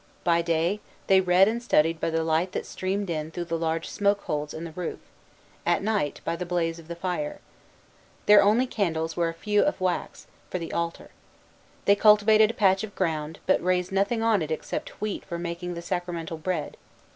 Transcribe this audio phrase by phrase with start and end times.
[0.23, 3.87] By day, they read and studied by the light that streamed in through the large
[3.87, 4.97] smoke holes in the roof,
[5.63, 7.39] at night, by the blaze of the fire.
[8.25, 11.11] Their only candles were a few of wax, for the altar.
[11.85, 15.75] They cultivated a patch of ground, but raised nothing on it except wheat for making
[15.75, 16.77] the sacramental bread.